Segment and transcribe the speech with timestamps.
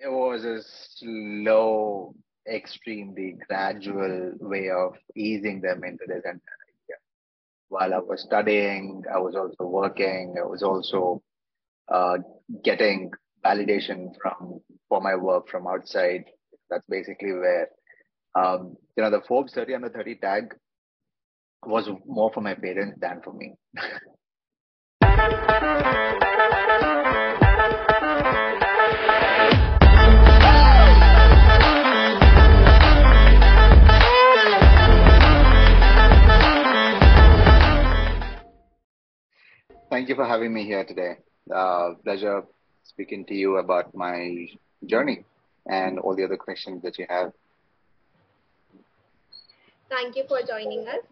[0.00, 0.60] it was a
[0.96, 2.14] slow,
[2.50, 6.96] extremely gradual way of easing them into this idea.
[7.68, 10.36] While I was studying, I was also working.
[10.38, 11.22] I was also
[11.92, 12.18] uh,
[12.64, 13.10] getting
[13.44, 16.24] validation from for my work from outside.
[16.70, 17.68] That's basically where
[18.34, 20.54] um, you know the Forbes 30 under 30 tag
[21.66, 23.54] was more for my parents than for me.
[39.98, 41.16] Thank you for having me here today.
[41.52, 42.44] Uh, pleasure
[42.84, 44.46] speaking to you about my
[44.86, 45.24] journey
[45.66, 47.32] and all the other questions that you have.
[49.90, 51.02] Thank you for joining us.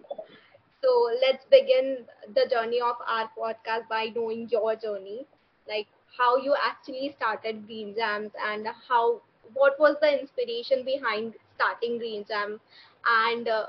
[0.84, 5.26] So let's begin the journey of our podcast by knowing your journey,
[5.68, 9.20] like how you actually started GreenJams and how
[9.54, 12.60] what was the inspiration behind starting GreenJam
[13.04, 13.66] and uh,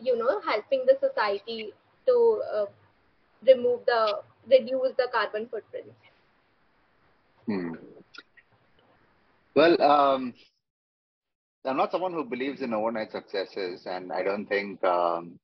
[0.00, 1.72] you know helping the society
[2.06, 2.66] to uh,
[3.44, 5.86] remove the reduce the carbon footprint.
[7.46, 7.74] Hmm.
[9.54, 10.34] Well, um,
[11.64, 15.38] I'm not someone who believes in overnight successes, and I don't think um,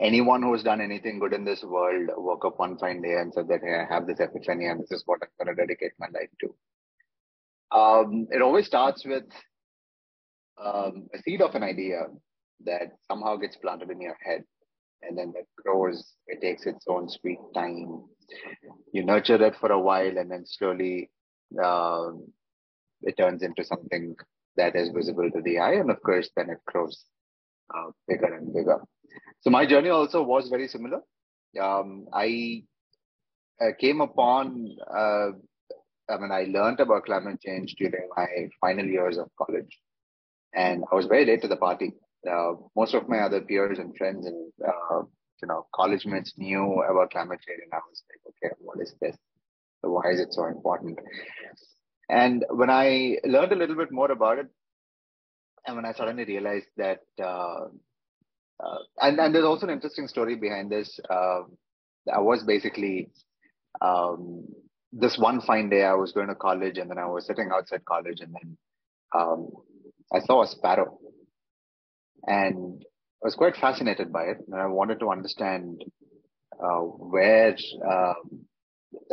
[0.00, 3.48] anyone who's done anything good in this world woke up one fine day and said
[3.48, 6.08] that hey, I have this epiphany and this is what I'm going to dedicate my
[6.12, 7.76] life to.
[7.76, 9.24] Um, it always starts with
[10.62, 12.06] um, a seed of an idea
[12.64, 14.44] that somehow gets planted in your head,
[15.06, 16.14] and then it grows.
[16.26, 18.04] It takes its own sweet time.
[18.92, 21.10] You nurture it for a while, and then slowly
[21.62, 22.26] um,
[23.02, 24.16] it turns into something
[24.56, 27.04] that is visible to the eye, and of course, then it grows
[27.74, 28.80] uh, bigger and bigger.
[29.40, 31.00] So my journey also was very similar.
[31.60, 32.64] Um, I
[33.60, 35.30] uh, came upon, uh,
[36.08, 38.26] I mean, I learned about climate change during my
[38.60, 39.78] final years of college,
[40.54, 41.92] and I was very late to the party.
[42.30, 45.02] Uh, most of my other peers and friends and uh,
[45.42, 48.94] you know college mates knew about climate change, and I was like, okay, what is
[49.00, 49.16] this?
[49.82, 50.98] Why is it so important?
[52.08, 54.46] And when I learned a little bit more about it,
[55.66, 57.66] and when I suddenly realized that, uh,
[58.62, 60.98] uh, and, and there's also an interesting story behind this.
[61.08, 61.42] Uh,
[62.12, 63.10] I was basically,
[63.80, 64.46] um,
[64.92, 67.84] this one fine day, I was going to college and then I was sitting outside
[67.86, 68.56] college and then
[69.14, 69.48] um,
[70.12, 70.98] I saw a sparrow.
[72.26, 72.82] And
[73.22, 74.38] I was quite fascinated by it.
[74.46, 75.82] And I wanted to understand
[76.52, 77.56] uh, where,
[77.90, 78.46] um,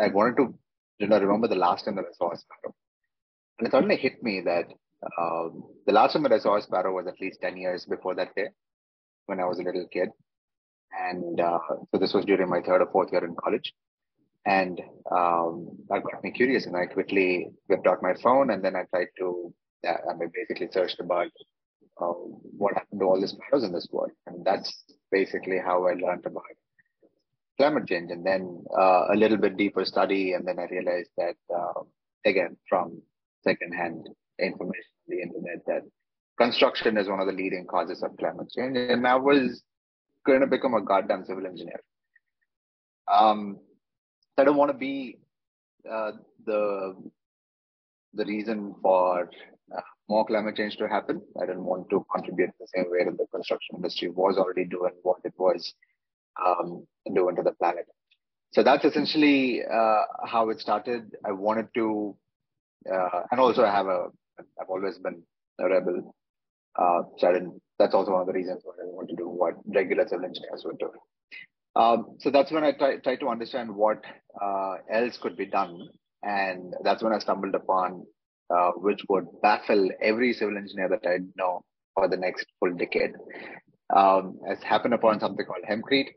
[0.01, 0.53] I wanted to
[1.01, 2.75] you know, remember the last time that I saw a sparrow.
[3.57, 4.65] And it suddenly hit me that
[5.19, 8.13] um, the last time that I saw a sparrow was at least 10 years before
[8.15, 8.49] that day
[9.25, 10.09] when I was a little kid.
[10.91, 11.57] And uh,
[11.91, 13.73] so this was during my third or fourth year in college.
[14.45, 14.79] And
[15.11, 18.83] um, that got me curious, and I quickly whipped out my phone, and then I
[18.89, 19.53] tried to,
[19.87, 21.27] uh, I basically searched about
[22.01, 22.13] uh,
[22.57, 26.25] what happened to all these sparrows in this world, and that's basically how I learned
[26.25, 26.43] about
[27.57, 28.11] climate change.
[28.11, 31.81] And then uh, a little bit deeper study, and then I realized that uh,
[32.25, 33.01] again from
[33.43, 34.07] secondhand
[34.39, 35.81] information on the internet that
[36.37, 38.77] construction is one of the leading causes of climate change.
[38.77, 39.61] And I was
[40.25, 41.81] going to become a goddamn civil engineer.
[43.11, 43.59] Um,
[44.37, 45.17] I don't want to be
[45.89, 46.11] uh,
[46.45, 46.95] the
[48.13, 49.29] the reason for
[50.13, 51.21] more climate change to happen.
[51.41, 54.95] I didn't want to contribute the same way that the construction industry was already doing
[55.03, 55.73] what it was
[56.45, 56.85] um,
[57.19, 57.85] doing to the planet.
[58.55, 61.03] So that's essentially uh, how it started.
[61.25, 62.15] I wanted to
[62.93, 63.99] uh, and also I have a
[64.59, 65.21] I've always been
[65.59, 66.15] a rebel.
[66.81, 69.27] Uh, so I didn't, that's also one of the reasons why I want to do
[69.27, 70.89] what regular civil engineers would do.
[71.75, 74.03] Um, so that's when I tried try to understand what
[74.41, 75.89] uh, else could be done,
[76.23, 78.05] and that's when I stumbled upon
[78.53, 81.63] uh, which would baffle every civil engineer that I know
[81.95, 83.13] for the next full decade.
[83.95, 86.11] Um, has happened upon something called hempcrete.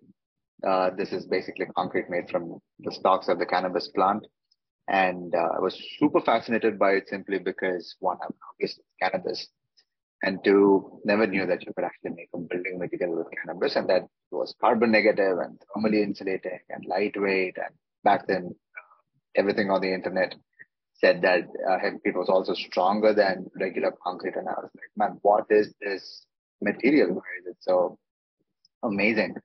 [0.67, 4.25] Uh, this is basically concrete made from the stalks of the cannabis plant.
[4.89, 9.49] And uh, I was super fascinated by it simply because one, I'm obviously cannabis,
[10.23, 13.89] and two, never knew that you could actually make a building material with cannabis, and
[13.89, 17.57] that was carbon negative and thermally insulating and lightweight.
[17.57, 19.01] And back then, uh,
[19.37, 20.35] everything on the internet
[21.05, 24.37] said that uh, hempcrete was also stronger than regular concrete.
[24.37, 26.25] And I was like, man, what is this
[26.63, 27.09] material?
[27.15, 27.99] Why is it so
[28.83, 29.37] amazing?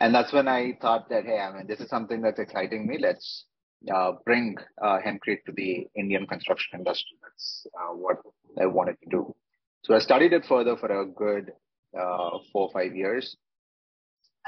[0.00, 2.98] And that's when I thought that, hey, I mean, this is something that's exciting me.
[3.00, 3.46] Let's
[3.92, 7.16] uh, bring uh, hempcrete to the Indian construction industry.
[7.22, 8.18] That's uh, what
[8.60, 9.34] I wanted to do.
[9.82, 11.52] So I studied it further for a good
[11.98, 13.36] uh, four or five years,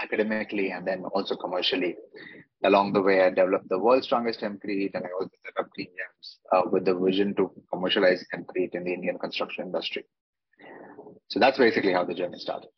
[0.03, 1.97] academically and then also commercially.
[2.65, 6.37] Along the way, I developed the world's strongest hempcrete, and I also set up GreenJams
[6.53, 10.05] uh, with the vision to commercialize concrete in the Indian construction industry.
[11.29, 12.69] So that's basically how the journey started.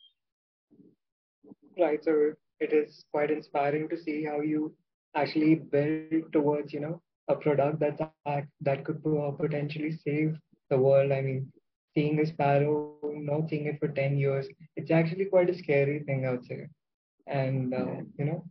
[1.77, 2.03] Right.
[2.03, 4.73] So it is quite inspiring to see how you
[5.15, 8.01] actually build towards, you know, a product that's
[8.61, 10.37] that could potentially save
[10.69, 11.11] the world.
[11.11, 11.51] I mean,
[11.93, 16.25] seeing a sparrow, not seeing it for 10 years, it's actually quite a scary thing,
[16.25, 16.67] I would say.
[17.27, 18.43] And, uh, you know,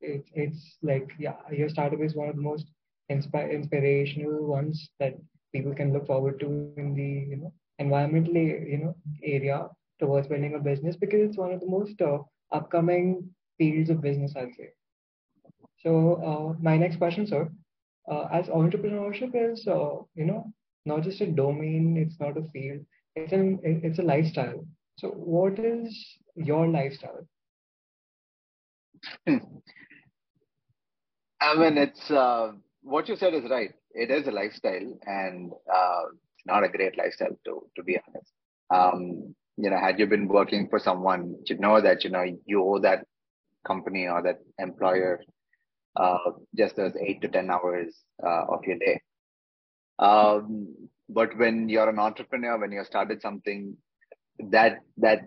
[0.00, 2.70] it, it's like, yeah, your startup is one of the most
[3.10, 5.14] inspi- inspirational ones that
[5.52, 9.68] people can look forward to in the, you know, environmentally, you know, area
[9.98, 12.18] towards building a business because it's one of the most uh,
[12.52, 13.28] upcoming
[13.58, 14.70] fields of business, I'd say.
[15.78, 17.50] So uh, my next question, sir,
[18.10, 20.52] uh, as entrepreneurship is, uh, you know,
[20.84, 22.84] not just a domain, it's not a field,
[23.14, 24.64] it's an it's a lifestyle.
[24.98, 27.26] So what is your lifestyle?
[31.40, 32.52] I mean, it's uh,
[32.82, 33.72] what you said is right.
[33.92, 36.02] It is a lifestyle, and uh,
[36.46, 38.32] not a great lifestyle to to be honest.
[38.70, 42.62] Um, you know, had you been working for someone, you know that you know you
[42.62, 43.04] owe that
[43.66, 45.20] company or that employer
[45.96, 49.00] uh, just those eight to ten hours uh, of your day.
[49.98, 50.74] Um,
[51.08, 53.76] but when you're an entrepreneur, when you started something,
[54.50, 55.20] that that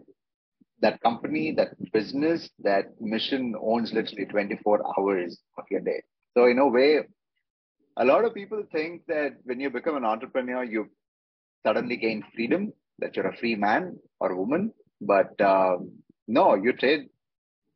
[0.81, 6.01] that company, that business, that mission owns literally 24 hours of your day.
[6.37, 6.99] So in a way,
[7.97, 10.89] a lot of people think that when you become an entrepreneur, you
[11.65, 14.71] suddenly gain freedom, that you're a free man or woman.
[15.01, 15.91] But um,
[16.27, 17.09] no, you trade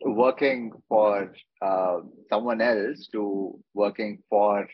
[0.05, 1.97] working for uh,
[2.29, 4.67] someone else to working for,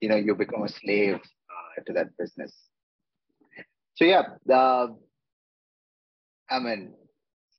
[0.00, 2.52] you know, you become a slave uh, to that business.
[3.94, 4.96] So yeah, the,
[6.50, 6.94] I mean,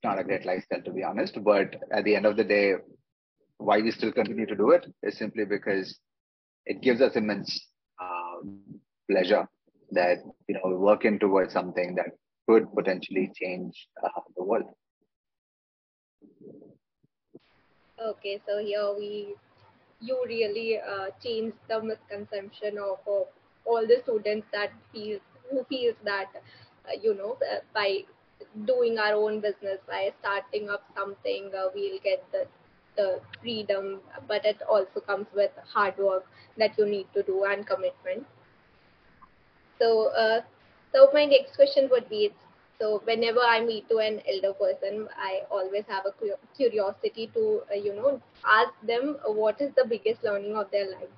[0.06, 2.76] not a great lifestyle to be honest, but at the end of the day,
[3.58, 6.00] why we still continue to do it is simply because
[6.66, 7.52] it gives us immense
[8.02, 8.38] uh,
[9.10, 9.48] pleasure
[9.92, 10.18] that
[10.48, 12.12] you know we're working towards something that
[12.48, 14.70] could potentially change uh, the world.
[18.10, 19.36] Okay, so here we
[20.02, 23.28] you really uh, changed the misconception of, of
[23.66, 25.20] all the students that feel
[25.50, 27.38] who feels that uh, you know
[27.74, 28.04] by
[28.66, 32.46] doing our own business by starting up something uh, we'll get the
[32.98, 36.26] the freedom but it also comes with hard work
[36.58, 38.26] that you need to do and commitment.
[39.80, 40.42] So uh,
[40.94, 42.32] so my next question would be
[42.80, 46.14] so whenever i meet to an elder person i always have a
[46.58, 48.22] curiosity to uh, you know
[48.58, 51.14] ask them what is the biggest learning of their life.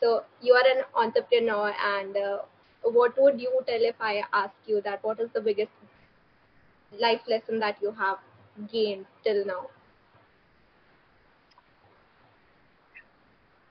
[0.00, 2.38] So you are an entrepreneur and uh,
[2.82, 5.72] what would you tell if i ask you that what is the biggest
[7.00, 8.18] life lesson that you have
[8.70, 9.66] gained till now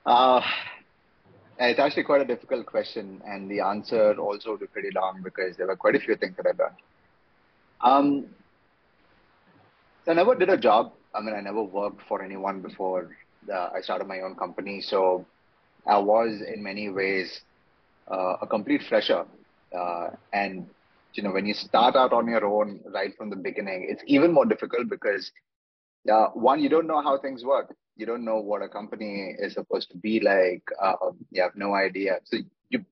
[0.06, 0.42] uh,
[1.60, 5.68] it's actually quite a difficult question, and the answer also be pretty long because there
[5.68, 6.76] were quite a few things that I learned.
[7.84, 8.26] Um,
[10.08, 10.94] I never did a job.
[11.14, 13.10] I mean, I never worked for anyone before
[13.46, 14.82] the, I started my own company.
[14.82, 15.26] So
[15.86, 17.42] I was in many ways
[18.10, 19.26] uh, a complete fresher.
[19.78, 20.68] Uh, and,
[21.14, 24.32] you know, when you start out on your own right from the beginning, it's even
[24.32, 25.32] more difficult because
[26.12, 27.76] uh, one, you don't know how things work.
[27.98, 30.64] You don't know what a company is supposed to be like.
[30.82, 32.20] Uh, you have no idea.
[32.24, 32.38] So
[32.70, 32.84] you,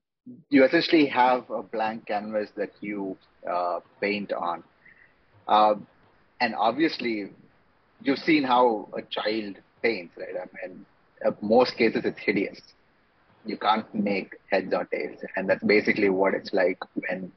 [0.50, 3.16] you essentially have a blank canvas that you
[3.50, 4.62] uh, paint on.
[5.48, 5.86] Um,
[6.40, 7.30] and obviously,
[8.02, 10.36] you've seen how a child paints, right?
[10.36, 10.86] I mean,
[11.24, 12.60] in most cases, it's hideous.
[13.44, 17.32] You can't make heads or tails, and that's basically what it's like when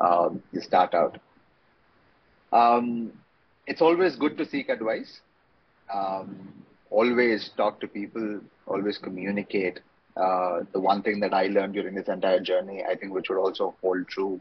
[0.00, 1.18] um, you start out.
[2.52, 3.12] Um,
[3.66, 5.20] it's always good to seek advice.
[5.92, 6.52] Um,
[6.90, 8.40] always talk to people.
[8.66, 9.80] Always communicate.
[10.16, 13.38] Uh, the one thing that I learned during this entire journey, I think, which would
[13.38, 14.40] also hold true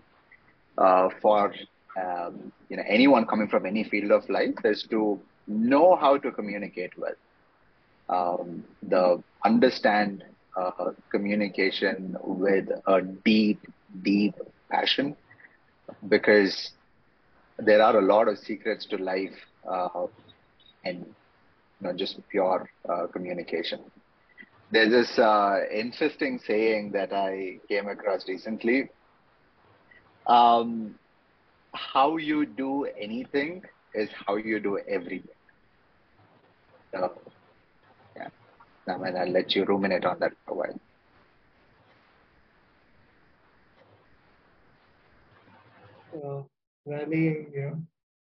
[0.78, 1.54] uh, for
[2.02, 6.32] um, you know anyone coming from any field of life is to know how to
[6.32, 7.16] communicate well.
[8.10, 10.24] Um, the understand
[10.58, 13.60] uh, communication with a deep,
[14.04, 14.36] deep
[14.72, 15.16] passion,
[16.08, 16.72] because
[17.58, 19.36] there are a lot of secrets to life
[19.70, 20.06] uh,
[20.86, 23.80] and you know just pure uh, communication.
[24.72, 28.90] There's this uh, interesting saying that I came across recently.
[30.28, 30.96] Um,
[31.74, 35.36] how you do anything is how you do everything.
[36.94, 37.22] So,
[38.16, 38.30] yeah,
[38.88, 40.80] I mean, I'll let you ruminate on that for a while.
[46.14, 46.44] Uh,
[46.90, 47.84] really, you know,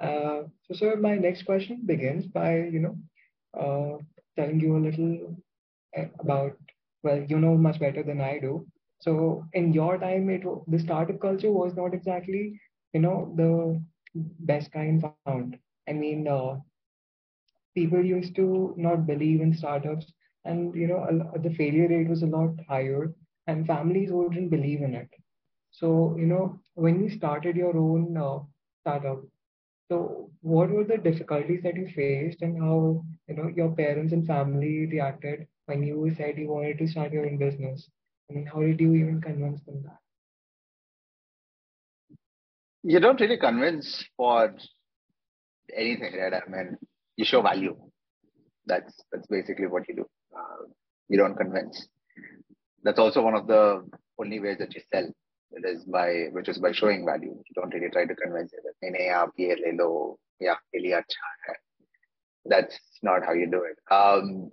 [0.00, 2.96] Uh, so, sir, my next question begins by, you know,
[3.58, 3.98] uh,
[4.40, 5.36] telling you a little
[5.94, 6.56] eh, about,
[7.04, 8.66] well, you know much better than I do.
[9.00, 12.60] So, in your time, it the startup culture was not exactly,
[12.94, 13.82] you know, the
[14.52, 15.38] best kind found.
[15.88, 16.56] I mean, uh,
[17.74, 20.12] people used to not believe in startups,
[20.44, 23.12] and you know, the failure rate was a lot higher,
[23.46, 25.08] and families wouldn't believe in it.
[25.70, 28.40] So, you know, when you started your own uh,
[28.80, 29.22] startup,
[29.88, 34.26] so what were the difficulties that you faced, and how you know your parents and
[34.26, 37.88] family reacted when you said you wanted to start your own business?
[38.30, 39.98] I mean, how did you even convince them that?
[42.82, 44.54] You don't really convince for
[45.76, 46.34] anything, right?
[46.34, 46.78] I mean,
[47.16, 47.76] you show value.
[48.66, 50.06] That's that's basically what you do.
[50.36, 50.66] Uh,
[51.08, 51.88] you don't convince.
[52.82, 53.86] That's also one of the
[54.18, 55.08] only ways that you sell.
[55.52, 57.34] It is by which is by showing value.
[57.34, 58.60] You don't really try to convince it.
[60.40, 60.54] Yeah,
[62.46, 63.94] That's not how you do it.
[63.94, 64.50] Um,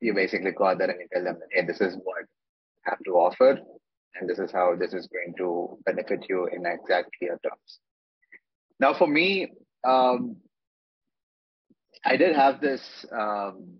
[0.00, 2.24] you basically go out there and you tell them hey, this is what
[2.86, 3.58] I have to offer,
[4.14, 7.80] and this is how this is going to benefit you in exact clear terms.
[8.78, 9.52] Now, for me,
[9.84, 10.36] um,
[12.04, 12.80] I did have this
[13.12, 13.78] um,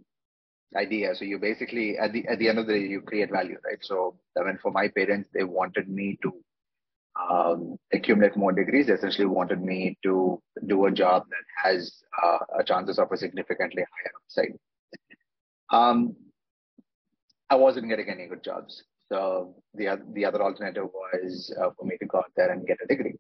[0.77, 1.15] idea.
[1.15, 3.79] So you basically at the at the end of the day you create value, right?
[3.83, 6.33] So I mean, for my parents, they wanted me to
[7.31, 8.89] um, accumulate more degrees.
[8.89, 13.83] Essentially wanted me to do a job that has uh, a chances of a significantly
[13.83, 14.59] higher upside.
[15.71, 16.17] Um,
[17.51, 18.83] I wasn't getting any good jobs.
[19.11, 22.79] So the the other alternative was uh, for me to go out there and get
[22.83, 23.17] a degree.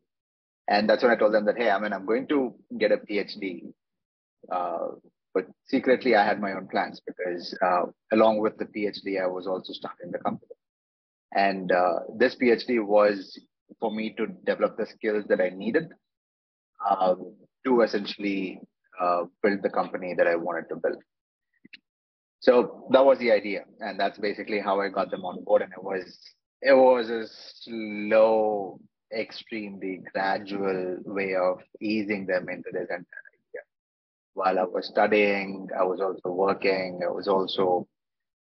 [0.68, 2.98] And that's when I told them that, hey, I mean, I'm going to get a
[2.98, 3.72] PhD.
[4.52, 4.88] Uh,
[5.32, 9.46] but secretly, I had my own plans because uh, along with the PhD, I was
[9.46, 10.52] also starting the company.
[11.34, 13.38] And uh, this PhD was
[13.80, 15.88] for me to develop the skills that I needed
[16.88, 17.34] um,
[17.64, 18.60] to essentially
[19.00, 21.02] uh, build the company that I wanted to build.
[22.40, 25.62] So that was the idea, and that's basically how I got them on board.
[25.62, 26.18] And it was
[26.62, 28.80] it was a slow
[29.16, 33.62] extremely gradual way of easing them into this entire idea.
[34.34, 37.88] While I was studying, I was also working, I was also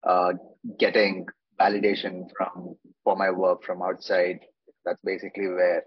[0.07, 0.33] uh,
[0.79, 1.27] getting
[1.59, 4.41] validation from for my work from outside.
[4.89, 5.85] That's basically where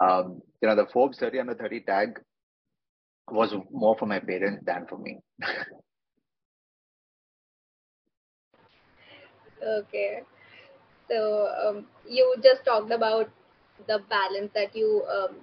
[0.00, 2.20] um, you know the Forbes 30 under 30 tag
[3.30, 5.20] was more for my parents than for me.
[9.62, 10.22] okay.
[11.08, 13.30] So um, you just talked about
[13.86, 15.36] the balance that you um,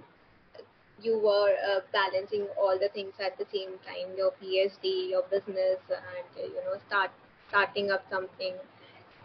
[1.01, 5.79] you were uh, balancing all the things at the same time your phd your business
[5.89, 7.11] and you know start
[7.49, 8.53] starting up something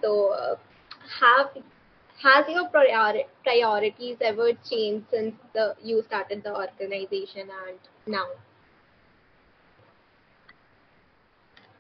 [0.03, 0.57] so uh,
[1.21, 1.50] have
[2.23, 8.27] has your priori- priorities ever changed since the you started the organization and now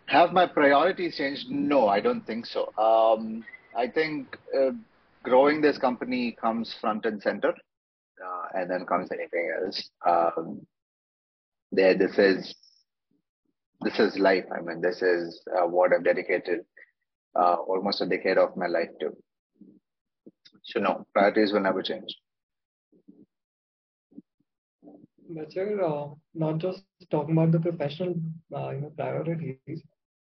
[0.06, 3.44] have my priorities changed no i don't think so um,
[3.76, 4.70] i think uh,
[5.22, 9.90] growing this company comes front and center, uh, and then comes anything else.
[10.06, 10.66] Um,
[11.72, 12.54] there, this is
[13.82, 14.44] this is life.
[14.54, 16.60] I mean, this is uh, what I've dedicated
[17.38, 19.10] uh, almost a decade of my life to.
[20.64, 22.18] So no, priorities will never change.
[25.28, 28.14] But sir, uh, not just talking about the professional,
[28.54, 29.82] uh, you know, priorities.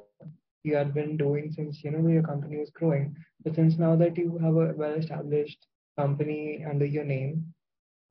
[0.62, 3.14] you had been doing since you know your company was growing?
[3.44, 5.66] But since now that you have a well-established
[5.96, 7.52] company under your name,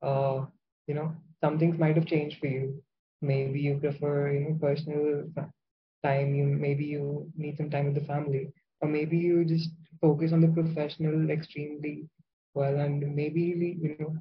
[0.01, 0.45] uh,
[0.87, 2.81] you know some things might have changed for you.
[3.21, 5.25] Maybe you prefer you know personal
[6.03, 6.35] time.
[6.35, 9.69] You maybe you need some time with the family, or maybe you just
[10.01, 12.07] focus on the professional extremely
[12.53, 13.41] well, and maybe
[13.81, 14.15] you know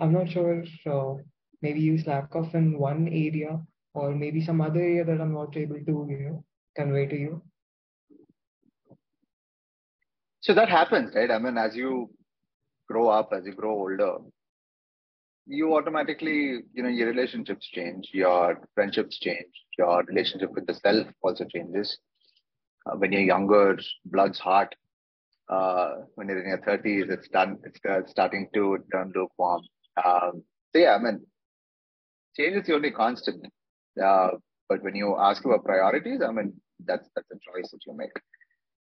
[0.00, 1.14] I'm not sure uh,
[1.62, 3.60] maybe you slack off in one area
[3.94, 6.44] or maybe some other area that I'm not able to you know
[6.76, 7.42] convey to you.
[10.40, 11.30] So that happens, right?
[11.30, 12.10] I mean, as you
[12.88, 14.16] grow up, as you grow older,
[15.46, 21.06] you automatically, you know, your relationships change, your friendships change, your relationship with the self
[21.22, 21.98] also changes.
[22.86, 24.74] Uh, when you're younger, blood's hot.
[25.48, 27.58] Uh, when you're in your 30s, it's done.
[27.64, 29.62] It's uh, starting to turn lukewarm.
[30.02, 31.26] Um, so yeah, I mean,
[32.36, 33.44] change is the only constant.
[34.02, 34.30] Uh,
[34.68, 36.54] but when you ask about priorities, I mean,
[36.86, 38.10] that's that's a choice that you make.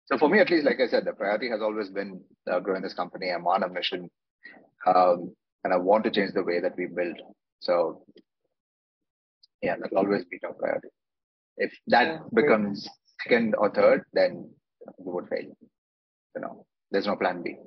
[0.06, 2.82] so for me, at least, like I said, the priority has always been uh, growing
[2.82, 3.30] this company.
[3.30, 4.10] I'm on a mission,
[4.86, 7.18] um, and I want to change the way that we build.
[7.60, 8.04] So,
[9.62, 10.90] yeah, that'll always be top priority.
[11.58, 12.88] If that yeah, becomes
[13.24, 14.50] second or third, then
[14.98, 15.46] we would fail.
[16.36, 17.58] You know, there's no plan B.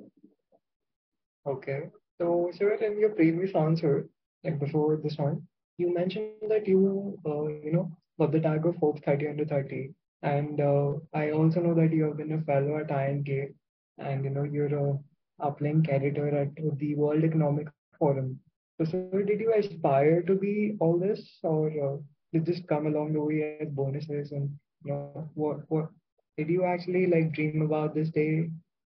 [1.47, 1.83] Okay.
[2.19, 4.07] So, sir, in your previous answer,
[4.43, 5.41] like before this one,
[5.77, 9.93] you mentioned that you, uh, you know, got the tag of Forbes 30 under 30.
[10.21, 13.53] And uh, I also know that you have been a fellow at INK
[13.97, 14.97] and, you know, you're a
[15.41, 18.39] uplink editor at the World Economic Forum.
[18.83, 21.97] So, did you aspire to be all this or uh,
[22.33, 24.49] did this come along the way as bonuses and,
[24.83, 25.89] you know, what, what,
[26.37, 28.49] did you actually like dream about this day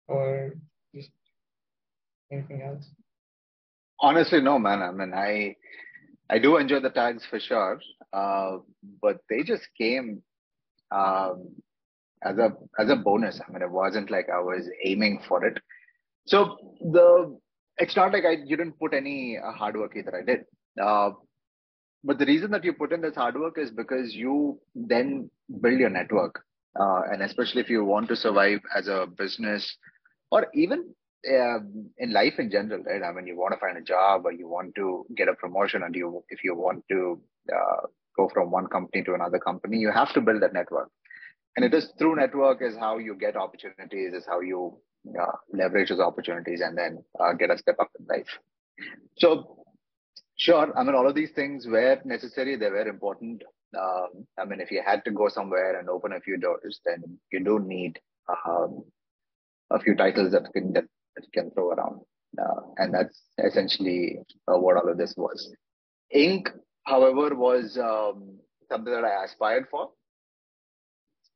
[0.08, 0.54] or
[0.94, 1.10] just
[2.32, 2.90] anything else?
[4.00, 4.82] Honestly, no, man.
[4.82, 5.56] I mean, I
[6.28, 7.80] I do enjoy the tags for sure,
[8.12, 8.58] uh,
[9.00, 10.22] but they just came
[10.90, 11.54] um,
[12.22, 13.40] as a as a bonus.
[13.40, 15.58] I mean, it wasn't like I was aiming for it.
[16.26, 17.38] So the
[17.78, 20.16] it's not like I you didn't put any uh, hard work either.
[20.16, 20.44] I did.
[20.82, 21.10] Uh,
[22.04, 25.30] but the reason that you put in this hard work is because you then
[25.60, 26.42] build your network,
[26.78, 29.76] uh, and especially if you want to survive as a business,
[30.30, 30.94] or even
[31.28, 31.58] uh,
[31.98, 33.02] in life in general, right?
[33.02, 35.82] I mean, you want to find a job or you want to get a promotion,
[35.82, 37.20] and you if you want to
[37.52, 40.90] uh, go from one company to another company, you have to build that network.
[41.56, 44.76] And it is through network is how you get opportunities, is how you
[45.52, 48.38] leverage those opportunities, and then uh, get a step up in life.
[49.16, 49.64] So,
[50.36, 53.42] sure, I mean, all of these things were necessary; they were important.
[53.78, 57.18] Um, I mean, if you had to go somewhere and open a few doors, then
[57.32, 57.98] you do need
[58.28, 58.84] um,
[59.70, 60.84] a few titles that can that
[61.14, 62.00] that you can throw around.
[62.38, 65.50] Uh, and that's essentially uh, what all of this was.
[66.10, 66.50] Ink,
[66.84, 68.38] however, was um,
[68.70, 69.90] something that I aspired for.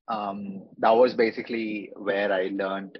[0.09, 2.99] Um, that was basically where I learned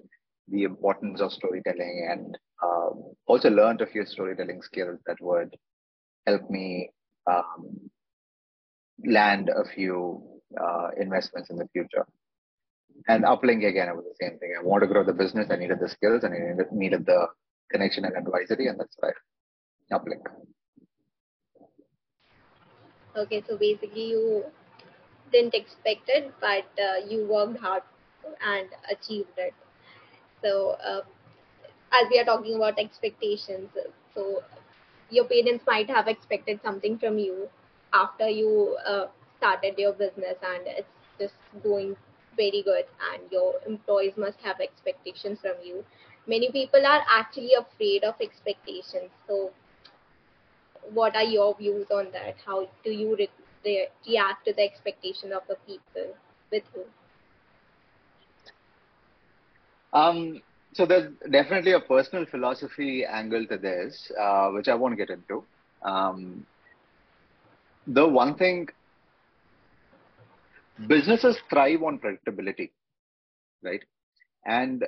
[0.51, 5.57] the importance of storytelling and um, also learned a few storytelling skills that would
[6.27, 6.91] help me
[7.31, 7.91] um,
[9.05, 10.23] land a few
[10.61, 12.07] uh, investments in the future.
[13.09, 14.55] And uplink again, it was the same thing.
[14.59, 15.49] I wanted to grow the business.
[15.51, 17.29] I needed the skills and I needed, the
[17.71, 19.11] connection and advisory, and that's why
[19.93, 20.23] uplink.
[23.17, 24.45] Okay, so basically you
[25.33, 27.83] didn't expect it, but uh, you worked hard
[28.45, 29.55] and achieved it.
[30.43, 31.03] So, uh,
[31.93, 33.71] as we are talking about expectations,
[34.15, 34.43] so
[35.11, 37.49] your parents might have expected something from you
[37.93, 39.07] after you uh,
[39.39, 41.97] started your business, and it's just going
[42.37, 45.85] very good and your employees must have expectations from you.
[46.27, 49.11] Many people are actually afraid of expectations.
[49.27, 49.51] So
[50.93, 52.37] what are your views on that?
[52.45, 53.31] How do you re-
[53.65, 56.15] re- react to the expectation of the people
[56.51, 56.85] with you
[59.93, 60.41] um
[60.73, 65.45] so there's definitely a personal philosophy angle to this uh, which i won't get into
[65.83, 66.47] um,
[67.87, 68.69] the one thing
[70.87, 72.71] businesses thrive on predictability,
[73.63, 73.83] right?
[74.45, 74.87] And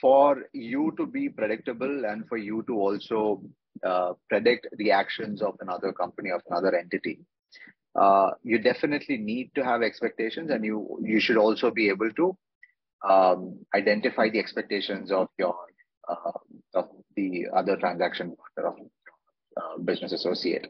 [0.00, 3.42] for you to be predictable and for you to also
[3.84, 7.20] uh, predict the actions of another company of another entity,
[7.94, 12.36] uh, you definitely need to have expectations, and you you should also be able to
[13.08, 15.56] um, identify the expectations of your
[16.08, 16.32] uh,
[16.74, 18.86] of the other transaction partner of
[19.56, 20.66] uh, business associate.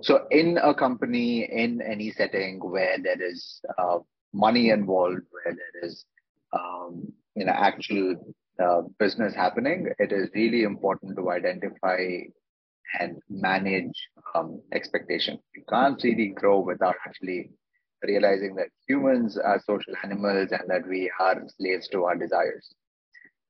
[0.00, 3.98] So, in a company, in any setting where there is uh,
[4.32, 6.04] money involved, where there is
[6.52, 8.16] um, you know actual
[8.62, 11.98] uh, business happening, it is really important to identify
[13.00, 15.38] and manage um, expectation.
[15.54, 17.50] You can't really grow without actually
[18.02, 22.74] realizing that humans are social animals and that we are slaves to our desires.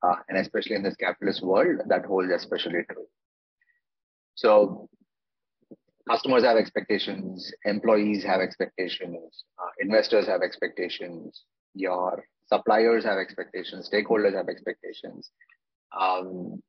[0.02, 3.06] Uh, and especially in this capitalist world, that holds especially true.
[4.34, 4.88] So
[6.08, 14.34] customers have expectations, employees have expectations, uh, investors have expectations, your suppliers have expectations, stakeholders
[14.34, 15.30] have expectations.
[15.98, 16.62] Um,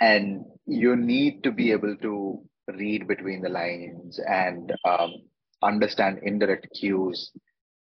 [0.00, 5.22] and you need to be able to read between the lines and um,
[5.62, 7.32] understand indirect cues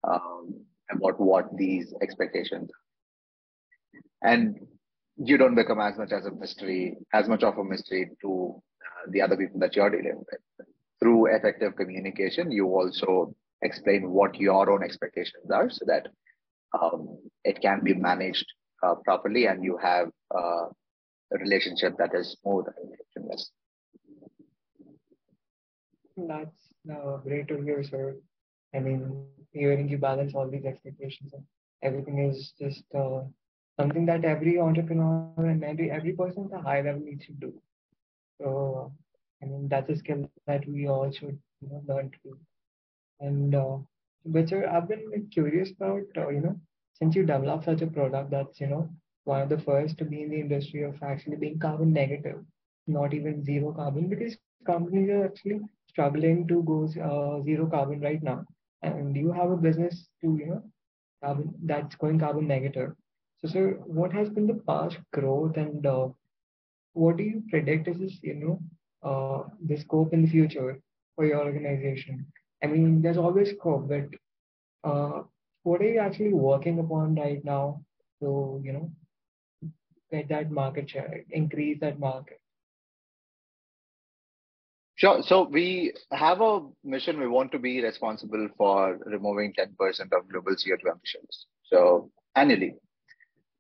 [0.08, 2.70] um, about what these expectations
[4.24, 4.30] are.
[4.32, 4.60] And
[5.18, 8.62] you don't become as much as a mystery, as much of a mystery to
[9.10, 10.68] the other people that you're dealing with.
[11.00, 16.08] Through effective communication, you also explain what your own expectations are so that
[16.80, 18.46] um, it can be managed
[18.84, 20.66] uh, properly and you have uh,
[21.34, 23.52] a relationship that is smooth and frictionless.
[26.18, 28.16] That's uh, great to hear, sir.
[28.74, 29.18] I mean,
[29.54, 31.44] hearing you balance all these expectations and
[31.84, 33.22] everything is just uh,
[33.80, 37.54] something that every entrepreneur and every every person at a high level needs to do.
[38.40, 38.92] So
[39.42, 42.38] I mean that's a skill that we all should you know, learn to do.
[43.20, 43.78] And uh,
[44.26, 46.56] but sir, I've been curious about uh, you know
[46.94, 48.90] since you developed such a product that's you know
[49.24, 52.40] one of the first to be in the industry of actually being carbon negative,
[52.88, 55.60] not even zero carbon, because companies are actually
[55.92, 56.78] struggling to go
[57.10, 58.44] uh, zero carbon right now.
[58.82, 60.64] And you have a business to you know
[61.24, 62.92] carbon that's going carbon negative.
[63.42, 66.10] So, sir, what has been the past growth and uh,
[66.94, 68.60] what do you predict is this, you know,
[69.04, 70.80] uh, the scope in the future
[71.16, 72.26] for your organization?
[72.64, 74.10] I mean, there's always scope, but
[74.84, 75.24] uh,
[75.64, 77.82] what are you actually working upon right now
[78.22, 78.92] to, you know,
[80.12, 82.41] get that market share, increase that market?
[85.02, 85.24] Sure.
[85.24, 87.20] So we have a mission.
[87.20, 89.68] We want to be responsible for removing 10%
[90.12, 91.48] of global CO2 emissions.
[91.64, 92.76] So annually.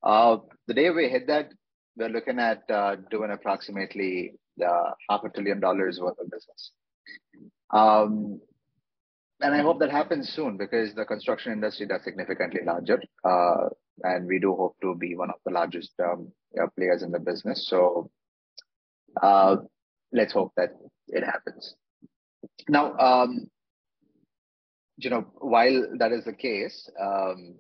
[0.04, 1.49] Uh, the day we hit that,
[1.97, 6.73] we're looking at uh, doing approximately uh, half a trillion dollars worth of business.
[7.71, 8.39] Um,
[9.39, 13.01] and I hope that happens soon because the construction industry is significantly larger.
[13.27, 13.69] Uh,
[14.04, 16.32] and we do hope to be one of the largest um,
[16.77, 17.67] players in the business.
[17.67, 18.12] So
[19.23, 19.56] uh,
[20.13, 20.73] let's hope that
[21.12, 21.76] it happens.
[22.67, 23.50] Now, um,
[24.97, 27.56] you know, while that is the case, um,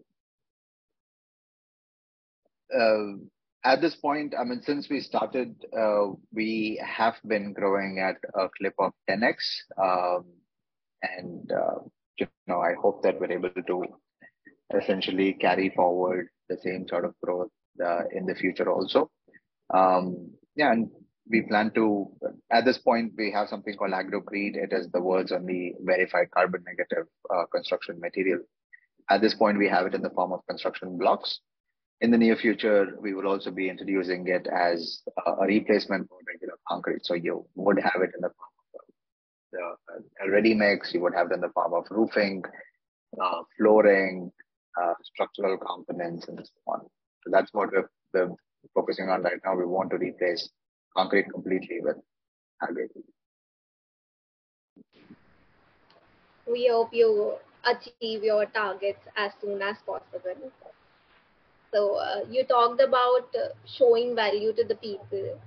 [2.77, 3.17] uh,
[3.63, 8.49] at this point, I mean, since we started, uh, we have been growing at a
[8.57, 9.35] clip of 10x.
[9.77, 10.25] Um,
[11.03, 11.79] and, uh,
[12.17, 13.83] you know, I hope that we're able to
[14.79, 17.51] essentially carry forward the same sort of growth
[17.83, 19.09] uh, in the future also.
[19.73, 20.89] Um, yeah, and
[21.31, 22.11] we plan to,
[22.51, 24.57] at this point, we have something called Agrocrete.
[24.57, 28.39] It is the world's only verified carbon negative uh, construction material.
[29.09, 31.39] At this point, we have it in the form of construction blocks.
[32.01, 36.57] In the near future, we will also be introducing it as a replacement for regular
[36.67, 37.05] concrete.
[37.05, 38.81] So you would have it in the form of
[39.51, 42.43] the, the ready mix, you would have it in the form of roofing,
[43.21, 44.31] uh, flooring,
[44.81, 46.81] uh, structural components, and so on.
[47.23, 48.35] So that's what we're, we're
[48.73, 49.55] focusing on right now.
[49.55, 50.49] We want to replace
[50.95, 51.97] concrete completely with
[52.61, 53.03] Agrocrete.
[56.47, 60.51] We hope you achieve your targets as soon as possible.
[61.71, 65.39] So uh, you talked about uh, showing value to the people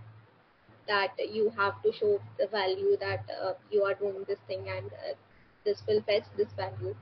[0.89, 4.87] that you have to show the value that uh, you are doing this thing and
[4.87, 5.15] uh,
[5.65, 6.95] this will fetch this value.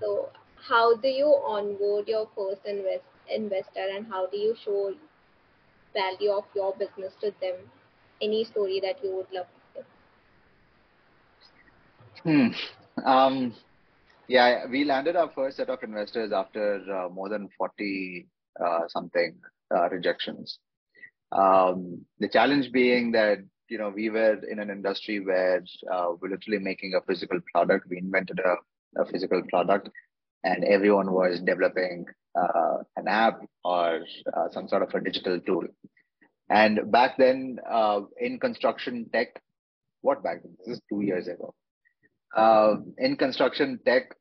[0.00, 4.92] So how do you onboard your first invest investor and how do you show
[5.98, 7.56] value of your business to them?
[8.20, 9.82] Any story that you would love to?
[12.24, 12.48] Hmm.
[13.04, 13.54] Um,
[14.28, 18.26] yeah, we landed our first set of investors after uh, more than 40
[18.64, 19.36] uh, something
[19.74, 20.58] uh, rejections.
[21.32, 26.30] Um, the challenge being that you know we were in an industry where uh, we're
[26.30, 27.86] literally making a physical product.
[27.88, 29.90] We invented a, a physical product,
[30.44, 32.06] and everyone was developing
[32.38, 34.00] uh, an app or
[34.34, 35.64] uh, some sort of a digital tool.
[36.50, 39.42] And back then, uh, in construction tech,
[40.00, 40.56] what back then?
[40.58, 41.54] This is two years ago.
[42.98, 44.14] in construction tech,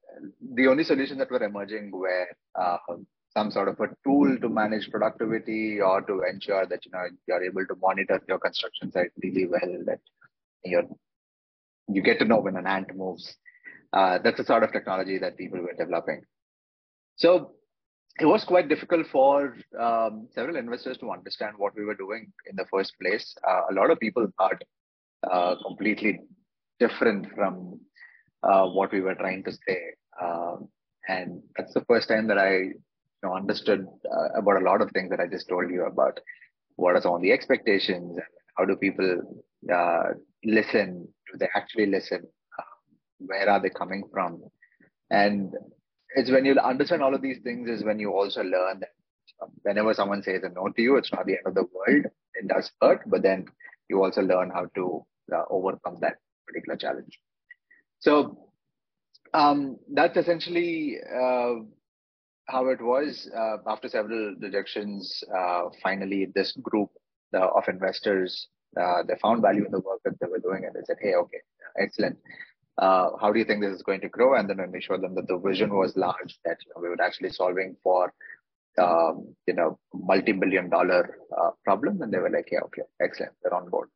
[0.56, 2.28] the only solutions that were emerging were
[3.38, 7.44] some sort of a tool to manage productivity or to ensure that you know you're
[7.44, 10.00] able to monitor your construction site really well that
[10.64, 10.88] you're
[11.96, 13.36] you get to know when an ant moves
[13.94, 16.22] uh, that's the sort of technology that people were developing
[17.16, 17.52] so
[18.20, 22.56] it was quite difficult for um, several investors to understand what we were doing in
[22.56, 24.62] the first place uh, a lot of people thought
[25.32, 26.20] uh, completely
[26.80, 27.80] different from
[28.44, 29.80] uh, what we were trying to say
[30.22, 30.68] um,
[31.08, 32.72] and that's the first time that I
[33.24, 36.20] know, understood uh, about a lot of things that I just told you about.
[36.76, 38.18] What are some of the expectations?
[38.56, 39.42] How do people
[39.74, 40.04] uh,
[40.44, 41.08] listen?
[41.32, 42.24] Do they actually listen?
[42.58, 42.64] Uh,
[43.20, 44.44] where are they coming from?
[45.10, 45.54] And
[46.16, 48.90] it's when you understand all of these things is when you also learn that
[49.64, 52.06] whenever someone says a no to you, it's not the end of the world.
[52.36, 53.46] It does hurt, but then
[53.90, 56.18] you also learn how to uh, overcome that
[56.48, 57.20] particular challenge.
[58.00, 58.50] So
[59.34, 61.56] um, that's essentially uh,
[62.48, 65.24] how it was uh, after several rejections.
[65.36, 66.90] Uh, finally, this group
[67.34, 68.48] uh, of investors
[68.80, 71.14] uh, they found value in the work that they were doing, and they said, "Hey,
[71.16, 71.40] okay,
[71.80, 72.18] excellent.
[72.78, 75.02] Uh, how do you think this is going to grow?" And then when we showed
[75.02, 78.14] them that the vision was large, that you know, we were actually solving for
[78.78, 83.54] um, you know multi-billion dollar uh, problem, and they were like, "Yeah, okay, excellent, they're
[83.54, 83.90] on board."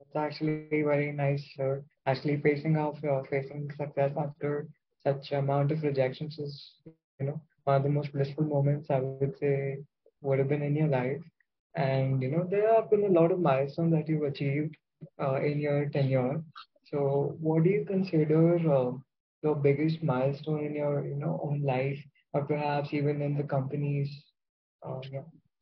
[0.00, 4.66] It's actually very nice, sir actually facing off uh, facing success after
[5.04, 6.72] such amount of rejections is
[7.20, 9.78] you know, one of the most blissful moments I would say
[10.20, 11.22] would have been in your life.
[11.74, 14.76] And you know, there have been a lot of milestones that you've achieved
[15.20, 16.42] uh, in your tenure.
[16.84, 21.98] So, what do you consider uh, biggest milestone in your you know own life,
[22.32, 24.10] or perhaps even in the company's,
[24.86, 25.00] uh,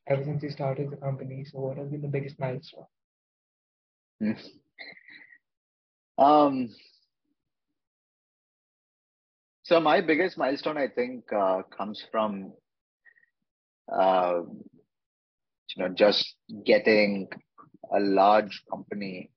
[0.09, 1.45] ever since you started the company?
[1.45, 2.87] So, what has been the biggest milestone?
[4.21, 4.33] Hmm.
[6.19, 6.69] Um,
[9.63, 12.53] so my biggest milestone, I think, uh, comes from,
[13.91, 14.41] uh,
[15.75, 16.35] you know, just
[16.67, 17.29] getting
[17.93, 19.31] a large company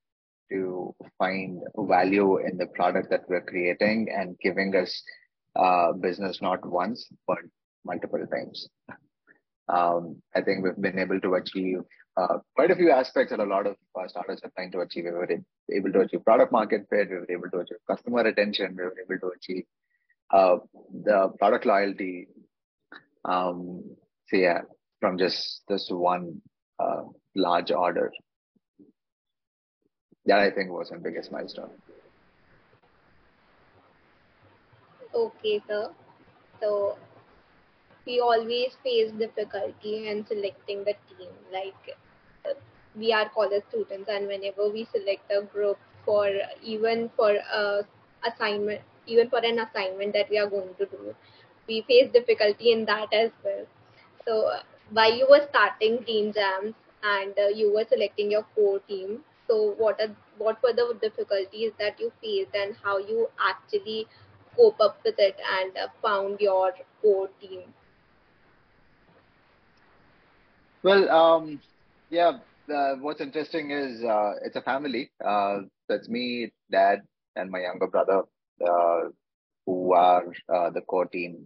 [0.52, 5.02] to find value in the product that we're creating and giving us
[5.56, 7.40] uh, business not once but
[7.86, 8.68] multiple times.
[9.70, 11.80] Um, I think we've been able to achieve
[12.18, 15.06] uh, quite a few aspects that a lot of uh, startups are trying to achieve.
[15.06, 15.30] We were
[15.72, 17.10] able to achieve product market fit.
[17.10, 18.76] We were able to achieve customer retention.
[18.78, 19.64] We were able to achieve
[20.32, 20.58] uh,
[21.04, 22.28] the product loyalty.
[23.26, 23.96] Um,
[24.28, 24.62] so yeah,
[25.00, 26.42] from just this one
[26.80, 27.04] uh,
[27.36, 28.12] large order.
[30.26, 31.70] That I think was my biggest milestone.
[35.14, 35.92] Okay, sir.
[36.62, 36.98] So
[38.06, 41.30] we always face difficulty in selecting the team.
[41.52, 41.98] Like
[42.96, 46.30] we are college students, and whenever we select a group for
[46.64, 47.84] even for a
[48.26, 51.16] assignment, even for an assignment that we are going to do,
[51.68, 53.66] we face difficulty in that as well.
[54.26, 54.52] So
[54.92, 60.00] while you were starting GreenJams and uh, you were selecting your core team, so what
[60.00, 64.08] are what were the difficulties that you faced and how you actually
[64.56, 67.62] cope up with it and uh, found your core team?
[70.84, 71.60] Well, um,
[72.10, 72.40] yeah.
[72.74, 75.12] Uh, what's interesting is uh, it's a family.
[75.24, 77.02] Uh, that's me, dad,
[77.36, 78.24] and my younger brother,
[78.66, 79.10] uh,
[79.66, 81.46] who are uh, the core team.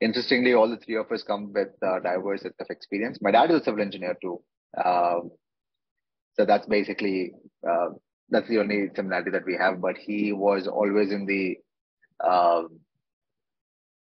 [0.00, 3.18] Interestingly, all the three of us come with diverse of experience.
[3.20, 4.40] My dad is a civil engineer too,
[4.82, 5.30] um,
[6.38, 7.32] so that's basically
[8.28, 9.80] that's the only similarity that we have.
[9.80, 11.58] But he was always in the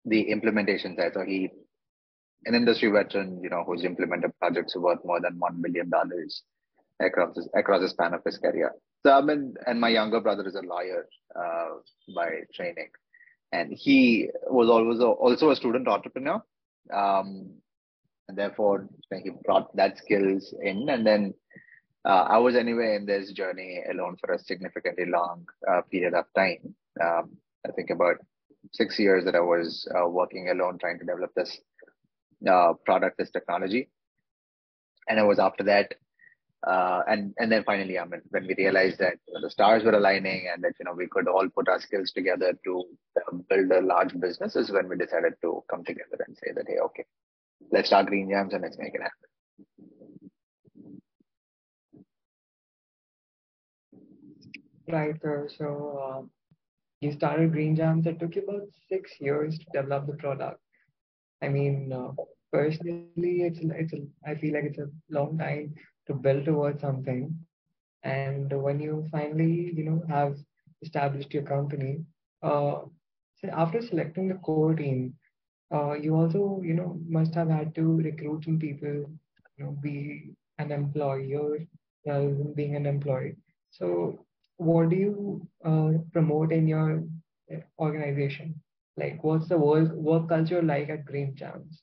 [0.04, 1.12] the implementation side.
[1.14, 1.50] So he
[2.46, 6.42] an industry veteran, you know, who's implemented projects worth more than one million dollars
[7.00, 8.72] across across the span of his career.
[9.04, 11.68] So I mean, and my younger brother is a lawyer uh,
[12.14, 12.90] by training,
[13.52, 16.42] and he was always a, also a student entrepreneur,
[16.92, 17.50] um,
[18.28, 20.88] and therefore he brought that skills in.
[20.88, 21.34] And then
[22.04, 26.26] uh, I was anyway in this journey alone for a significantly long uh, period of
[26.36, 26.74] time.
[27.02, 27.36] Um,
[27.66, 28.16] I think about
[28.72, 31.58] six years that I was uh, working alone trying to develop this
[32.48, 33.88] uh, product, this technology.
[35.08, 35.94] And it was after that,
[36.66, 39.84] uh, and and then finally, I mean, when we realized that you know, the stars
[39.84, 42.84] were aligning and that you know we could all put our skills together to
[43.18, 46.64] uh, build a large business, is when we decided to come together and say that
[46.66, 47.04] hey, okay,
[47.70, 49.33] let's start GreenJams and let's make it happen.
[54.88, 55.16] Right.
[55.24, 55.66] Uh, so
[56.04, 56.22] uh,
[57.00, 58.06] you started GreenJams.
[58.06, 60.60] It took you about six years to develop the product.
[61.42, 62.12] I mean, uh,
[62.52, 65.74] personally, it's it's a, I feel like it's a long time
[66.06, 67.34] to build towards something,
[68.02, 70.36] and when you finally you know have
[70.82, 72.04] established your company,
[72.42, 72.80] uh,
[73.36, 75.08] so after selecting the core team,
[75.66, 78.96] uh, you also you know must have had to recruit some people,
[79.56, 81.58] you know, be an employer
[82.06, 83.36] rather than being an employee.
[83.70, 84.23] So,
[84.56, 87.02] what do you uh, promote in your
[87.52, 88.60] uh, organization?
[88.96, 91.78] Like, what's the work, work culture like at GreenJams?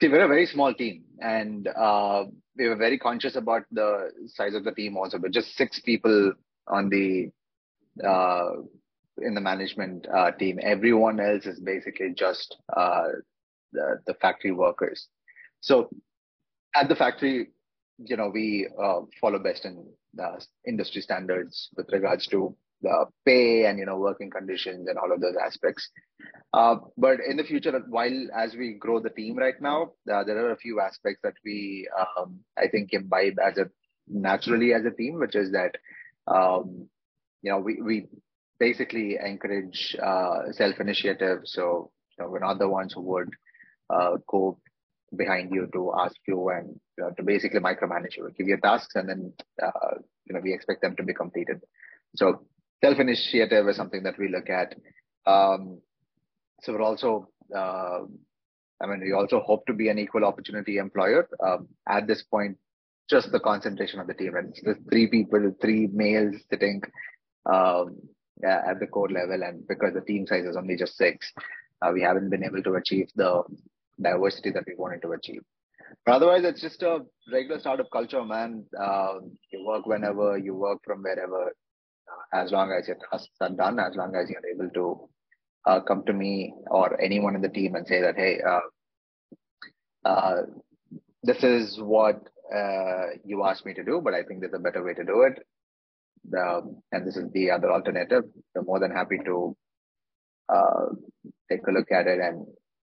[0.00, 2.24] See, we're a very small team, and uh,
[2.56, 4.96] we were very conscious about the size of the team.
[4.96, 6.32] Also, but just six people
[6.66, 7.30] on the
[8.04, 8.54] uh,
[9.18, 10.58] in the management uh, team.
[10.60, 13.04] Everyone else is basically just uh,
[13.72, 15.06] the, the factory workers.
[15.60, 15.88] So,
[16.74, 17.48] at the factory,
[17.98, 23.64] you know, we uh, follow best in the industry standards with regards to the pay
[23.66, 25.88] and you know working conditions and all of those aspects.
[26.52, 30.38] Uh, but in the future, while as we grow the team right now, uh, there
[30.44, 33.70] are a few aspects that we um, I think imbibe as a
[34.08, 35.76] naturally as a team, which is that
[36.26, 36.88] um,
[37.42, 38.06] you know we we
[38.58, 41.40] basically encourage uh, self initiative.
[41.44, 43.30] So you know, we're not the ones who would
[43.90, 44.58] uh, go
[45.16, 49.08] behind you to ask you and know, to basically micromanage you, give you tasks, and
[49.08, 51.60] then uh, you know we expect them to be completed.
[52.16, 52.46] So
[52.82, 54.74] self initiative is something that we look at.
[55.26, 55.80] Um,
[56.62, 58.00] so we're also, uh,
[58.82, 61.28] I mean, we also hope to be an equal opportunity employer.
[61.44, 62.56] Um, at this point,
[63.08, 66.82] just the concentration of the team, and the three people, three males sitting
[67.46, 67.96] um,
[68.46, 71.30] uh, at the core level, and because the team size is only just six,
[71.82, 73.42] uh, we haven't been able to achieve the
[74.00, 75.42] diversity that we wanted to achieve.
[76.04, 77.00] But otherwise, it's just a
[77.32, 78.64] regular startup culture, man.
[78.78, 79.20] Uh,
[79.52, 83.78] you work whenever, you work from wherever, uh, as long as your tasks are done,
[83.78, 85.08] as long as you're able to
[85.66, 90.42] uh, come to me or anyone in the team and say that, hey, uh, uh,
[91.22, 92.20] this is what
[92.54, 95.22] uh, you asked me to do, but I think there's a better way to do
[95.22, 95.38] it.
[96.28, 98.24] The, and this is the other alternative.
[98.56, 99.56] I'm more than happy to
[101.50, 102.46] take a look at it and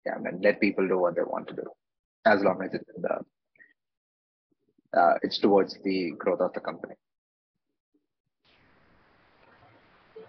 [0.05, 1.63] yeah, and let people do what they want to do,
[2.25, 6.95] as long as it's the uh, it's towards the growth of the company.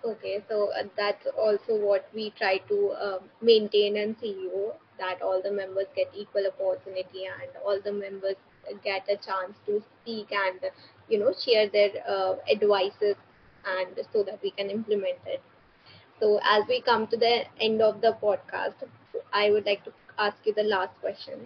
[0.04, 4.50] Okay, so uh, that's also what we try to uh, maintain and see
[4.98, 8.34] that all the members get equal opportunity and all the members
[8.82, 10.60] get a chance to speak and
[11.08, 13.16] you know share their uh, advices
[13.64, 15.42] and so that we can implement it
[16.22, 17.34] so as we come to the
[17.66, 18.84] end of the podcast
[19.42, 19.92] i would like to
[20.24, 21.40] ask you the last question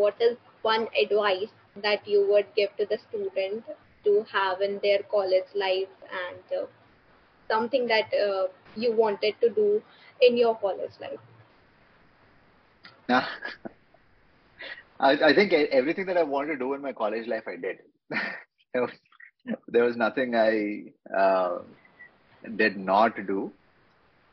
[0.00, 1.54] what is one advice
[1.84, 3.70] that you would give to the student
[4.04, 6.66] to have in their college life and uh,
[7.48, 9.82] something that uh, you wanted to do
[10.28, 11.24] in your college life
[15.00, 17.78] I, I think everything that I wanted to do in my college life, I did.
[18.74, 18.90] there, was,
[19.66, 20.84] there was nothing I
[21.18, 21.60] uh,
[22.56, 23.50] did not do.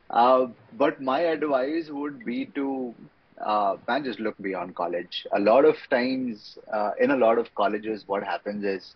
[0.10, 2.94] Uh, but my advice would be to
[3.44, 5.26] uh, man, just look beyond college.
[5.36, 8.96] A lot of times, uh, in a lot of colleges, what happens is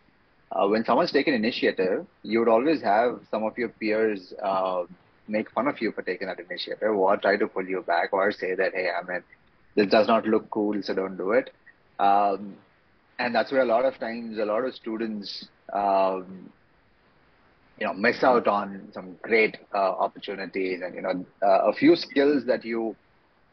[0.52, 4.84] uh, when someone's taken initiative, you would always have some of your peers uh,
[5.28, 8.32] make fun of you for taking that initiative, or try to pull you back, or
[8.32, 9.24] say that, hey, I mean,
[9.76, 11.52] this does not look cool, so don't do it.
[12.00, 12.56] Um,
[13.20, 16.52] and that's where a lot of times a lot of students, um,
[17.82, 21.96] you know, miss out on some great uh, opportunities and, you know, uh, a few
[21.96, 22.96] skills that you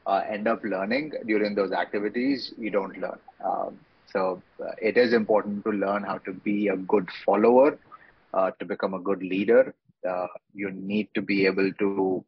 [0.06, 3.18] uh, end up learning during those activities, you don't learn.
[3.42, 3.78] Um,
[4.12, 7.78] so uh, it is important to learn how to be a good follower,
[8.34, 9.74] uh, to become a good leader.
[10.06, 12.22] Uh, you need to be able to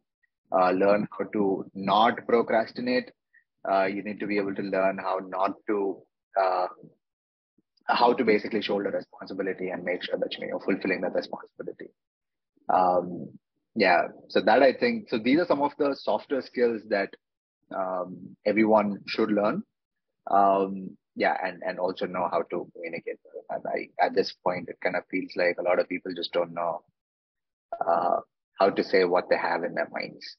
[0.73, 3.11] learn how to not procrastinate.
[3.95, 6.01] you need to be able to learn how not to
[7.91, 11.91] how to basically shoulder responsibility and make sure that you're fulfilling that responsibility.
[12.73, 13.29] Um,
[13.75, 15.19] yeah, so that I think so.
[15.19, 17.11] These are some of the softer skills that
[17.75, 19.63] um, everyone should learn.
[20.31, 23.19] Um, yeah, and and also know how to communicate.
[23.49, 26.33] And I, at this point, it kind of feels like a lot of people just
[26.33, 26.83] don't know
[27.87, 28.21] uh,
[28.59, 30.37] how to say what they have in their minds.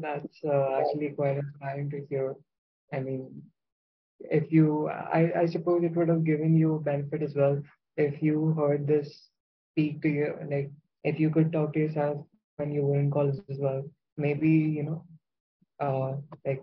[0.00, 2.34] That's uh, actually quite inspiring to hear.
[2.92, 3.42] I mean,
[4.30, 7.60] if you, I, I suppose it would have given you benefit as well
[7.96, 9.28] if you heard this
[9.72, 10.70] speak to you, like
[11.04, 12.24] if you could talk to yourself
[12.56, 13.82] when you were in college as well.
[14.16, 15.04] Maybe, you know,
[15.80, 16.62] uh, like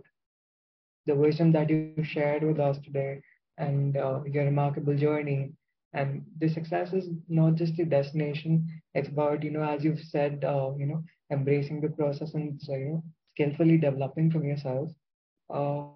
[1.05, 2.99] the wisdom that you shared with us today
[3.57, 5.51] and uh, your remarkable journey.
[5.93, 8.67] And the success is not just the destination.
[8.93, 12.75] It's about, you know, as you've said, uh, you know, embracing the process and, so,
[12.75, 14.89] you know, skillfully developing from yourself
[15.53, 15.93] uh,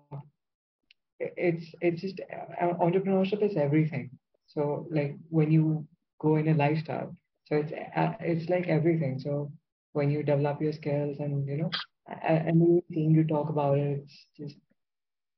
[1.38, 2.20] it's it's just
[2.62, 4.10] uh, entrepreneurship is everything.
[4.48, 5.86] So like when you
[6.20, 9.20] go in a lifestyle, so it's uh, it's like everything.
[9.20, 9.52] So
[9.94, 11.76] when you develop your skills and you know
[12.24, 14.58] and anything you talk about it, it's just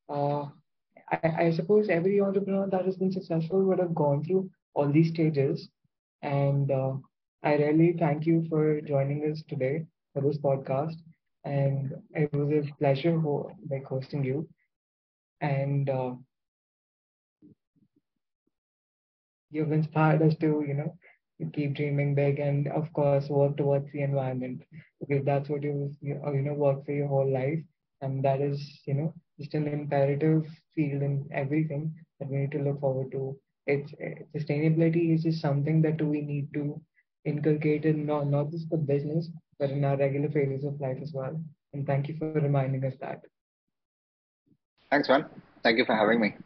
[0.08, 0.46] uh,
[1.10, 5.10] I, I suppose every entrepreneur that has been successful would have gone through all these
[5.10, 5.68] stages.
[6.22, 6.94] And uh,
[7.42, 10.96] I really thank you for joining us today for this podcast
[11.44, 14.48] and it was a pleasure ho- like hosting you.
[15.44, 16.16] And uh,
[19.50, 20.98] you've inspired us to, you know,
[21.52, 24.62] keep dreaming big and of course work towards the environment
[25.00, 27.60] because that's what you you know work for your whole life
[28.02, 32.62] and that is you know just an imperative field in everything that we need to
[32.62, 33.36] look forward to
[33.66, 33.92] it's
[34.36, 36.80] sustainability is just something that we need to
[37.24, 41.12] inculcate in not, not just the business but in our regular phases of life as
[41.14, 41.40] well.
[41.74, 43.33] And thank you for reminding us that.
[44.94, 45.24] Thanks, man.
[45.64, 46.36] Thank you for having me.